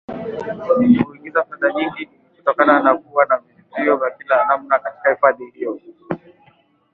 [1.07, 2.05] Huingiza fedha nyingi
[2.35, 5.79] kutokana na kuwa na vivutio vya kila namna katika hifadhi hiyo